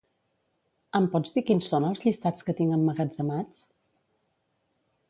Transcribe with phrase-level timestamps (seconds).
[0.99, 3.63] Em pots dir quins són els llistats que tinc emmagatzemats?